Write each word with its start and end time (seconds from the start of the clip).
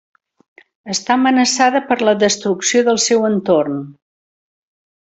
Està 0.93 1.17
amenaçada 1.17 1.83
per 1.91 1.99
la 2.09 2.15
destrucció 2.25 2.83
del 2.91 3.01
seu 3.07 3.29
entorn. 3.31 3.81